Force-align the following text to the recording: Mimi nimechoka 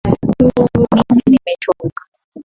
Mimi 1.11 1.23
nimechoka 1.29 2.01